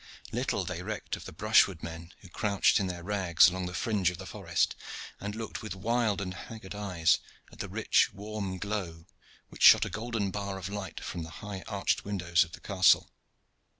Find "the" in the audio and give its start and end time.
1.25-1.31, 3.67-3.73, 4.17-4.25, 7.59-7.69, 11.21-11.29, 12.53-12.61